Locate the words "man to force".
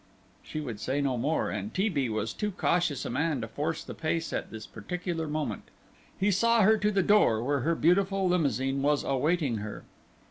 3.11-3.83